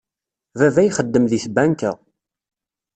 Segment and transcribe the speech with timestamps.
[0.59, 1.91] Baba ixeddem deg tbanka.